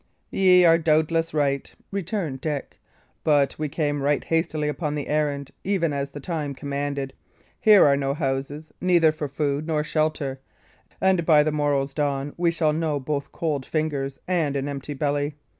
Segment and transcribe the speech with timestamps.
[0.31, 2.79] "Ye are, doubtless, right," returned Dick;
[3.23, 7.13] "but we came right hastily upon the errand, even as the time commanded.
[7.59, 10.39] Here are no houses, neither for food nor shelter,
[10.99, 15.35] and by the morrow's dawn we shall know both cold fingers and an empty belly.